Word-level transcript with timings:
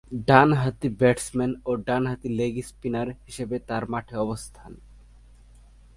ডানহাতি 0.27 0.89
ব্যাটসম্যান 0.99 1.51
ও 1.69 1.71
ডানহাতি 1.87 2.29
লেগ 2.39 2.53
স্পিনার 2.69 3.07
হিসেবে 3.25 3.55
তার 3.69 3.83
মাঠে 3.93 4.15
অবস্থান। 4.25 4.71